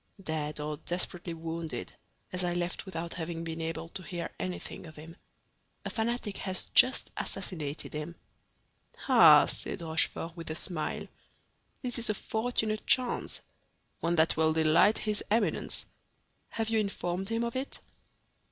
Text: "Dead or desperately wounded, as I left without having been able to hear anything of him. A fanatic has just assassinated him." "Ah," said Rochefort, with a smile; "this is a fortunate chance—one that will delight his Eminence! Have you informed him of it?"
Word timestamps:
"Dead 0.23 0.59
or 0.59 0.77
desperately 0.77 1.35
wounded, 1.35 1.93
as 2.33 2.43
I 2.43 2.55
left 2.55 2.87
without 2.87 3.13
having 3.13 3.43
been 3.43 3.61
able 3.61 3.87
to 3.89 4.01
hear 4.01 4.31
anything 4.39 4.87
of 4.87 4.95
him. 4.95 5.15
A 5.85 5.91
fanatic 5.91 6.37
has 6.37 6.65
just 6.73 7.11
assassinated 7.17 7.93
him." 7.93 8.15
"Ah," 9.07 9.45
said 9.45 9.81
Rochefort, 9.81 10.35
with 10.35 10.49
a 10.49 10.55
smile; 10.55 11.07
"this 11.83 11.99
is 11.99 12.09
a 12.09 12.15
fortunate 12.15 12.87
chance—one 12.87 14.15
that 14.15 14.35
will 14.35 14.53
delight 14.53 14.97
his 14.97 15.23
Eminence! 15.29 15.85
Have 16.49 16.71
you 16.71 16.79
informed 16.79 17.29
him 17.29 17.43
of 17.43 17.55
it?" 17.55 17.79